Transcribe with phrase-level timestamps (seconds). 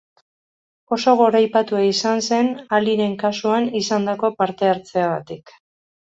[0.95, 5.53] Oso goraipatua izan zen Aliren kasuan izandako parte-hartzeagatik.